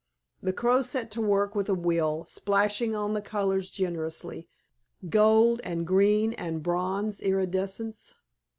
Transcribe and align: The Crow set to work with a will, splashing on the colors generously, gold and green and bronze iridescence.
The 0.41 0.51
Crow 0.51 0.81
set 0.81 1.11
to 1.11 1.21
work 1.21 1.53
with 1.53 1.69
a 1.69 1.75
will, 1.75 2.25
splashing 2.25 2.95
on 2.95 3.13
the 3.13 3.21
colors 3.21 3.69
generously, 3.69 4.47
gold 5.09 5.61
and 5.63 5.85
green 5.85 6.33
and 6.33 6.63
bronze 6.63 7.21
iridescence. 7.21 8.15